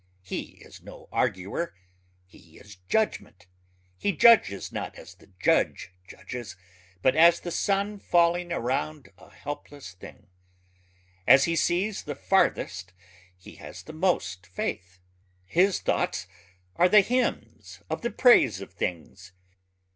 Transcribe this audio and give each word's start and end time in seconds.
He 0.23 0.57
is 0.65 0.81
no 0.81 1.07
arguer... 1.11 1.75
he 2.25 2.57
is 2.57 2.77
judgment. 2.89 3.45
He 3.99 4.13
judges 4.13 4.71
not 4.71 4.95
as 4.95 5.13
the 5.13 5.27
judge 5.39 5.93
judges 6.07 6.55
but 7.03 7.15
as 7.15 7.39
the 7.39 7.51
sun 7.51 7.99
falling 7.99 8.51
around 8.51 9.09
a 9.19 9.29
helpless 9.29 9.91
thing. 9.93 10.25
As 11.27 11.43
he 11.43 11.55
sees 11.55 12.01
the 12.01 12.15
farthest 12.15 12.93
he 13.37 13.57
has 13.57 13.83
the 13.83 13.93
most 13.93 14.47
faith. 14.47 14.97
His 15.45 15.77
thoughts 15.79 16.25
are 16.77 16.89
the 16.89 17.01
hymns 17.01 17.83
of 17.87 18.01
the 18.01 18.09
praise 18.09 18.59
of 18.59 18.73
things. 18.73 19.33